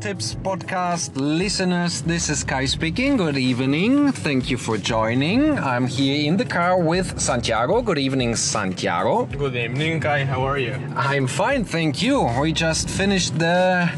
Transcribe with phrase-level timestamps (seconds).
[0.00, 2.00] Tips podcast listeners.
[2.00, 3.18] This is Kai speaking.
[3.18, 4.12] Good evening.
[4.12, 5.58] Thank you for joining.
[5.58, 7.82] I'm here in the car with Santiago.
[7.82, 9.26] Good evening, Santiago.
[9.26, 10.24] Good evening, Kai.
[10.24, 10.72] How are you?
[10.96, 12.26] I'm fine, thank you.
[12.40, 13.90] We just finished the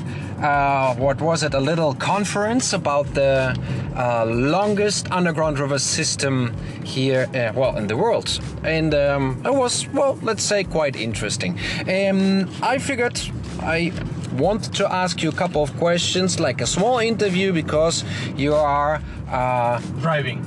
[0.42, 1.54] uh, what was it?
[1.54, 3.56] A little conference about the
[3.94, 9.86] uh, longest underground river system here, uh, well, in the world, and um, it was,
[9.90, 11.60] well, let's say, quite interesting.
[11.88, 13.20] Um, I figured
[13.60, 13.92] I
[14.32, 18.04] want to ask you a couple of questions, like a small interview, because
[18.36, 19.00] you are.
[19.28, 20.44] Uh, Driving.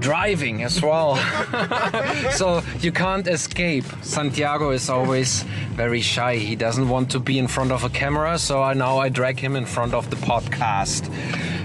[0.00, 1.16] driving as well.
[2.32, 3.84] so you can't escape.
[4.02, 5.42] Santiago is always
[5.76, 6.36] very shy.
[6.36, 9.38] He doesn't want to be in front of a camera, so I now I drag
[9.38, 11.08] him in front of the podcast.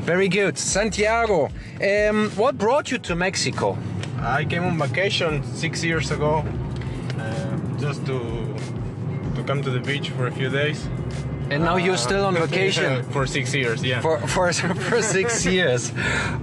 [0.03, 0.57] Very good.
[0.57, 1.49] Santiago,
[1.81, 3.77] um, what brought you to Mexico?
[4.19, 6.43] I came on vacation six years ago,
[7.17, 8.19] uh, just to
[9.35, 10.87] to come to the beach for a few days.
[11.51, 13.03] And now you're still on vacation.
[13.11, 13.83] for six years.
[13.83, 14.01] Yeah.
[14.01, 14.51] For, for,
[14.89, 15.91] for six years.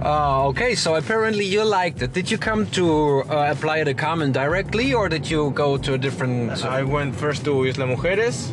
[0.01, 2.13] Uh, okay, so apparently you liked it.
[2.13, 5.97] Did you come to uh, Playa del Carmen directly or did you go to a
[5.97, 6.63] different.
[6.65, 8.51] I went first to Isla Mujeres,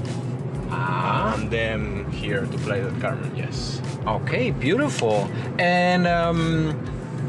[0.72, 1.34] Ah.
[1.34, 3.30] and then here to Playa del Carmen.
[3.36, 3.80] Yes.
[4.06, 5.28] Okay, beautiful.
[5.58, 6.72] And um,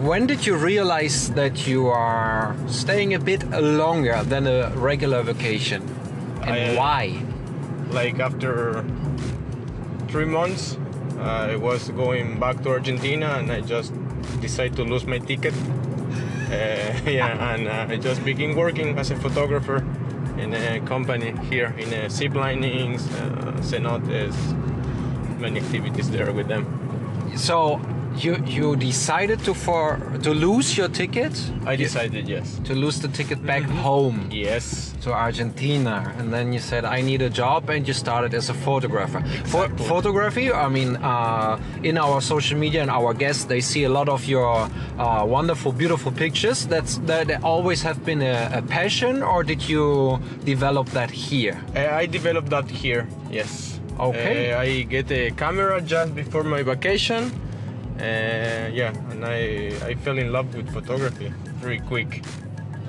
[0.04, 5.82] when did you realize that you are staying a bit longer than a regular vacation?
[6.44, 7.22] And I- why?
[7.92, 8.86] Like after
[10.08, 10.78] three months,
[11.20, 13.94] I was going back to Argentina, and I just
[14.40, 15.54] decided to lose my ticket.
[15.54, 19.86] Uh, yeah, and uh, I just began working as a photographer
[20.38, 24.36] in a company here in uh, zip linings, uh, cenotes,
[25.40, 26.66] many activities there with them.
[27.36, 27.80] So
[28.18, 31.34] you you decided to for to lose your ticket,
[31.66, 36.60] I decided yes, to lose the ticket back home yes, to Argentina, and then you
[36.60, 39.22] said I need a job, and you started as a photographer.
[39.46, 43.90] For photography, I mean, uh, in our social media and our guests, they see a
[43.90, 46.68] lot of your uh, wonderful, beautiful pictures.
[46.68, 51.60] That's that always have been a, a passion, or did you develop that here?
[51.76, 53.08] Uh, I developed that here.
[53.30, 53.80] Yes.
[54.00, 54.52] Okay.
[54.52, 57.32] Uh, I get a camera just before my vacation.
[58.00, 61.32] Uh, yeah, and I I fell in love with photography
[61.62, 62.24] very quick.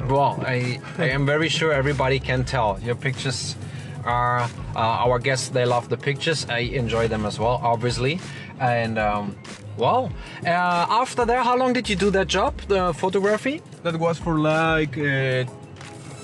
[0.09, 2.81] Well, I, I am very sure everybody can tell.
[2.83, 3.55] Your pictures
[4.05, 4.41] are
[4.75, 5.49] uh, our guests.
[5.51, 6.47] They love the pictures.
[6.49, 8.19] I enjoy them as well, obviously.
[8.59, 9.37] And um,
[9.77, 10.11] well,
[10.45, 13.61] uh, after that, how long did you do that job, the photography?
[13.83, 15.45] That was for like uh,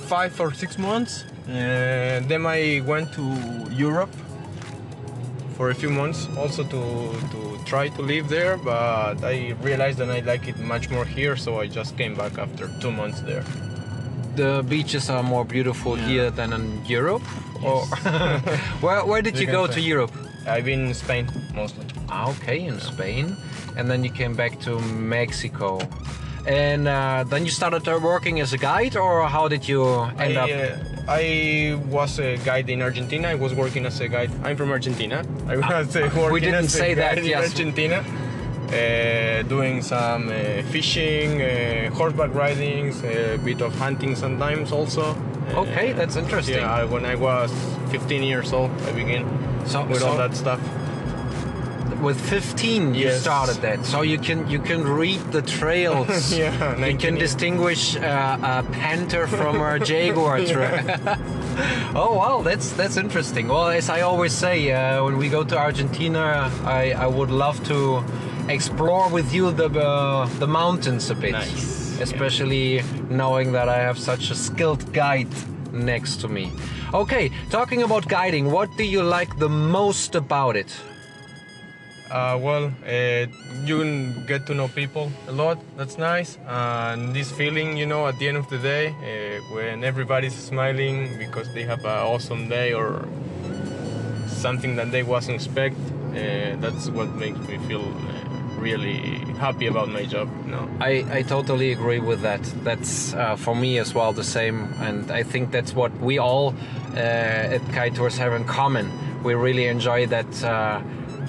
[0.06, 1.24] five or six months.
[1.46, 3.22] Uh, then I went to
[3.70, 4.14] Europe
[5.58, 6.82] for a few months, also to
[7.32, 8.56] to try to live there.
[8.56, 9.36] But I
[9.68, 12.92] realized that I like it much more here, so I just came back after two
[12.92, 13.44] months there.
[14.36, 17.22] The beaches are more beautiful here than in Europe.
[17.62, 17.80] Or
[18.84, 19.74] where, where did You you go say.
[19.74, 20.12] to Europe?
[20.46, 21.84] I've been in Spain mostly.
[22.08, 23.36] Ah, okay, in Spain,
[23.76, 25.80] and then you came back to Mexico.
[26.46, 29.82] And uh, then you started working as a guide, or how did you
[30.18, 30.50] end I, up?
[30.50, 33.28] uh, I was a guide in Argentina.
[33.28, 34.30] I was working as a guide.
[34.44, 35.24] I'm from Argentina.
[35.46, 37.48] I was uh, working didn't as a say that, guide in yes.
[37.50, 38.04] Argentina.
[38.68, 45.02] Uh, doing some uh, fishing, uh, horseback riding, a bit of hunting sometimes also.
[45.02, 45.16] Uh,
[45.62, 46.56] Okay, that's interesting.
[46.56, 47.50] Yeah, when I was
[47.90, 49.24] 15 years old, I began
[49.66, 50.60] So- with so- all that stuff.
[52.00, 53.84] With 15 you started that.
[53.84, 56.32] So you can you can read the trails.
[56.38, 57.30] Yeah, you can years.
[57.30, 60.84] distinguish uh, a panther from a jaguar trail
[61.94, 63.48] oh wow that's that's interesting.
[63.48, 67.56] Well as i always say uh, when we go to argentina i i would love
[67.68, 68.02] to
[68.48, 71.32] explore with you the uh, the mountains a bit.
[71.32, 72.04] Nice, yeah.
[72.04, 75.34] especially knowing that i have such a skilled guide
[75.72, 76.50] next to me.
[76.94, 80.70] Okay talking about guiding what do you like the most about it
[82.10, 83.26] Uh, well, uh,
[83.64, 85.58] you can get to know people a lot.
[85.76, 86.38] That's nice.
[86.46, 91.18] And this feeling, you know, at the end of the day, uh, when everybody's smiling
[91.18, 93.06] because they have an awesome day or
[94.26, 99.90] something that they wasn't expect, uh, that's what makes me feel uh, really happy about
[99.90, 100.28] my job.
[100.46, 100.66] Know.
[100.80, 102.42] I, I totally agree with that.
[102.64, 106.54] That's uh, for me as well the same, and I think that's what we all
[106.94, 108.90] at Kite Tours have in common.
[109.22, 110.26] We really enjoy that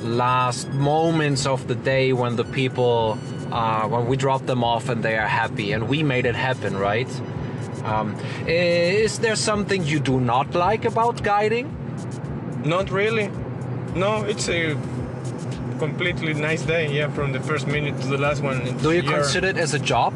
[0.02, 3.18] last moments of the day when the people,
[3.52, 6.78] uh, when we drop them off and they are happy, and we made it happen,
[6.78, 7.10] right?
[7.84, 8.16] Um,
[8.48, 11.76] is there something you do not like about guiding?
[12.66, 13.30] Not really.
[13.96, 14.76] No, it's a
[15.80, 16.94] completely nice day.
[16.94, 18.78] Yeah, from the first minute to the last one.
[18.80, 20.14] Do you consider it as a job?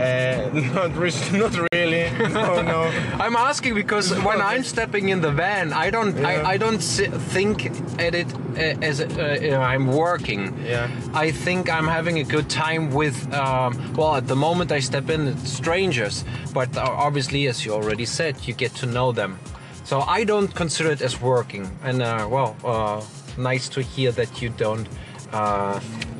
[0.00, 2.10] Uh, not, re- not really.
[2.32, 2.82] No, no.
[3.24, 6.28] I'm asking because when I'm stepping in the van, I don't, Yeah.
[6.28, 7.66] I, I don't si- think
[8.00, 8.26] at it
[8.56, 10.58] uh, as uh, uh, I'm working.
[10.64, 10.88] Yeah.
[11.14, 13.16] I think I'm having a good time with.
[13.32, 17.72] Um, well, at the moment I step in, it's strangers, but uh, obviously, as you
[17.72, 19.38] already said, you get to know them.
[19.84, 21.70] So I don't consider it as working.
[21.84, 23.00] And uh, well, uh,
[23.38, 24.88] nice to hear that you don't
[25.32, 25.78] uh,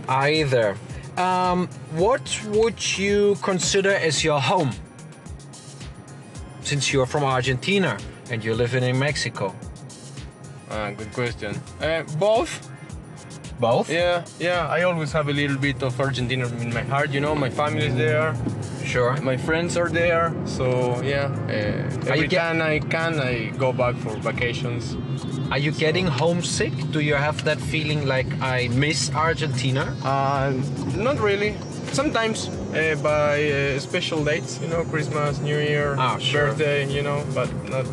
[0.09, 0.77] either.
[1.16, 4.72] Um, what would you consider as your home?
[6.62, 7.99] Since you're from Argentina
[8.31, 9.55] and you're living in Mexico.
[10.70, 11.61] Uh, good question.
[11.81, 12.70] Uh, both.
[13.61, 13.89] Both?
[13.91, 14.67] Yeah, yeah.
[14.69, 17.11] I always have a little bit of Argentina in my heart.
[17.11, 18.35] You know, my family is there,
[18.85, 19.17] Sure.
[19.23, 20.33] my friends are there.
[20.45, 24.97] So yeah, uh, every get- time I can, I go back for vacations.
[25.51, 26.73] Are you getting homesick?
[26.91, 29.95] Do you have that feeling like I miss Argentina?
[30.03, 30.53] Uh,
[30.97, 31.55] not really.
[31.93, 36.49] Sometimes uh, by uh, special dates, you know, Christmas, New Year, Ah, sure.
[36.49, 37.87] birthday, you know, but not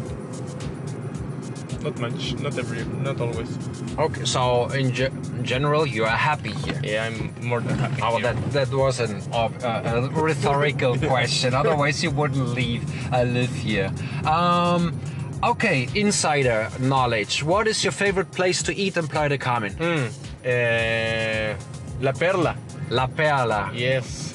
[1.84, 3.50] not much, not every, not always.
[3.98, 6.80] Okay, so in, ge- in general, you are happy here.
[6.84, 8.02] Yeah, I'm more than happy.
[8.02, 8.34] Oh, here.
[8.34, 11.54] that that was an uh, a rhetorical question.
[11.54, 12.84] Otherwise, you wouldn't leave.
[13.14, 13.92] I live here.
[14.26, 15.00] Um,
[15.44, 17.44] okay, insider knowledge.
[17.44, 19.74] What is your favorite place to eat in Playa del Carmen?
[19.74, 20.08] Mm,
[20.46, 21.58] uh,
[22.02, 22.56] La Perla.
[22.90, 24.30] La Perla, Yes.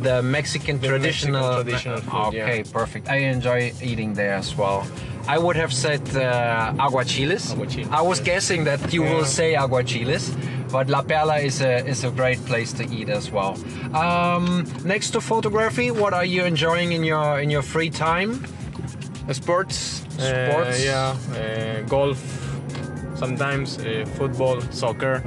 [0.00, 1.64] the Mexican The traditional.
[1.64, 2.44] Mexican traditional food, yeah.
[2.44, 3.08] okay, perfect.
[3.08, 4.86] I enjoy eating there as well.
[5.28, 7.54] I would have said uh, aguachiles.
[7.54, 9.38] Aguachiles, I was guessing that you will Yeah.
[9.38, 10.24] say aguachiles,
[10.70, 13.54] but La Perla is a is a great place to eat as well.
[13.94, 18.30] Um, next to photography, what are you enjoying in your in your free time?
[19.32, 20.02] Sports.
[20.18, 20.78] Sports.
[20.78, 21.14] Uh, yeah.
[21.38, 22.18] Uh, golf.
[23.14, 25.22] Sometimes uh, football, soccer.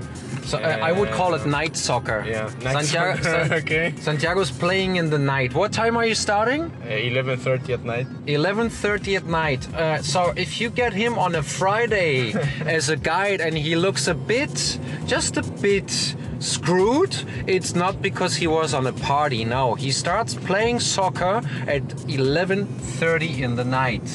[0.45, 2.24] So uh, I would call it night soccer.
[2.27, 2.51] Yeah.
[2.63, 3.94] night Santiago, soccer, San- okay.
[3.97, 5.53] Santiago's playing in the night.
[5.56, 6.62] What time are you starting?
[6.83, 8.07] Uh, 11:30 at night.
[8.27, 9.74] 11:30 at night.
[9.74, 12.33] Uh, so if you get him on a Friday
[12.65, 17.15] as a guide and he looks a bit, just a bit screwed,
[17.48, 19.45] it's not because he was on a party.
[19.45, 24.07] No, he starts playing soccer at 11:30 in the night.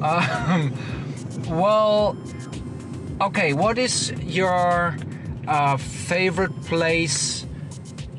[0.00, 0.72] Um,
[1.48, 2.16] well,
[3.20, 3.52] okay.
[3.52, 4.96] What is your
[5.48, 7.46] uh, favorite place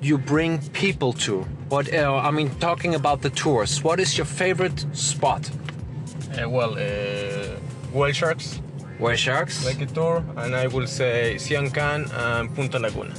[0.01, 1.41] you bring people to?
[1.69, 3.83] What uh, I mean, talking about the tours.
[3.83, 5.49] What is your favorite spot?
[6.37, 7.57] Uh, well, uh,
[7.93, 8.61] whale sharks,
[8.99, 9.65] Whale sharks?
[9.65, 13.13] like a tour, and I will say Sian Ka'an and Punta Laguna.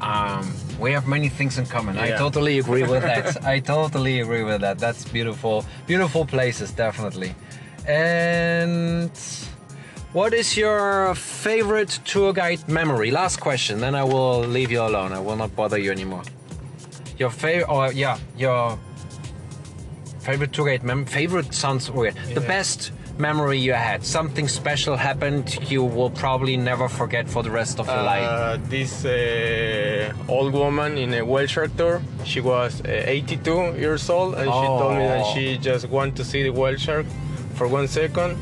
[0.00, 1.96] Um, we have many things in common.
[1.96, 3.44] I totally agree with that.
[3.54, 4.78] I totally agree with that.
[4.78, 7.34] That's beautiful, beautiful places, definitely.
[7.86, 9.10] And
[10.12, 13.10] what is your favorite tour guide memory?
[13.10, 15.12] Last question, then I will leave you alone.
[15.12, 16.22] I will not bother you anymore.
[17.18, 18.78] Your favorite, or yeah, your
[20.20, 22.14] favorite tour guide mem- favorite sounds weird.
[22.34, 24.04] The best memory you had.
[24.04, 25.70] Something special happened.
[25.70, 28.24] You will probably never forget for the rest of your life.
[28.24, 34.08] Uh, this uh, old woman in a whale shark tour, she was uh, 82 years
[34.10, 35.34] old, and she told me that Oh.
[35.34, 37.06] she just wanted to see the whale shark
[37.54, 38.36] for one second.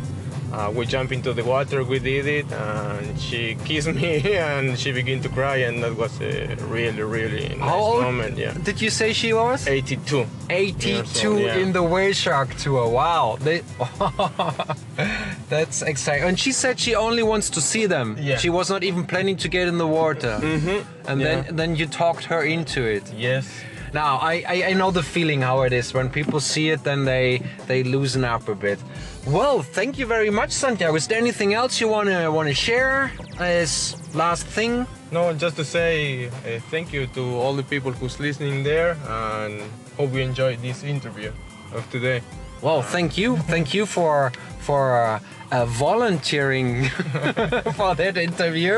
[0.52, 4.90] Uh, we jumped into the water, we did it, and she kissed me, and she
[4.92, 8.36] began to cry, and that was a really, really nice moment.
[8.36, 9.66] Yeah, did you say she was?
[9.66, 10.26] 82.
[10.50, 11.56] 82 old, yeah.
[11.56, 12.88] in the whale shark tour.
[12.88, 13.38] Wow.
[13.40, 13.62] They,
[15.48, 16.28] that's exciting.
[16.28, 18.16] And she said she only wants to see them.
[18.18, 18.36] Yeah.
[18.38, 20.38] She was not even planning to get in the water.
[20.42, 21.08] Mm-hmm.
[21.08, 21.42] And Yeah.
[21.42, 23.04] then then you talked her into it.
[23.14, 23.46] Yes.
[23.92, 27.04] Now I, I, I know the feeling how it is when people see it then
[27.04, 28.78] they they loosen up a bit.
[29.26, 30.94] Well, thank you very much, Santiago.
[30.96, 34.86] Is there anything else you wanna wanna share as last thing?
[35.12, 39.62] No, just to say uh, thank you to all the people who's listening there, and
[39.96, 41.32] hope you enjoyed this interview
[41.72, 42.22] of today.
[42.62, 45.20] Well, thank you, thank you for for uh,
[45.50, 46.84] uh, volunteering
[47.76, 48.74] for that interview.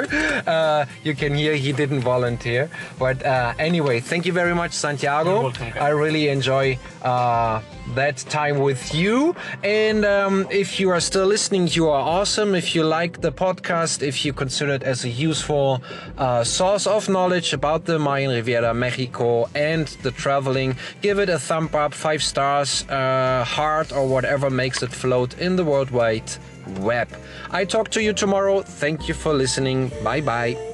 [0.47, 5.43] Uh, you can hear he didn't volunteer, but uh, anyway, thank you very much, Santiago.
[5.45, 5.73] Welcome.
[5.81, 7.61] I really enjoy uh,
[7.95, 9.35] that time with you.
[9.63, 12.55] And um, if you are still listening, you are awesome.
[12.55, 15.83] If you like the podcast, if you consider it as a useful
[16.19, 21.39] uh, source of knowledge about the Mayan Riviera, Mexico, and the traveling, give it a
[21.39, 26.31] thumb up, five stars, uh, heart, or whatever makes it float in the worldwide
[26.79, 27.09] web.
[27.51, 28.63] I talk to you tomorrow.
[28.63, 29.91] Thank you for listening.
[30.03, 30.72] Bye bye.